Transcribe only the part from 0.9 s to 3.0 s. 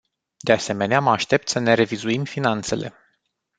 mă aștept să ne revizuim finanțele.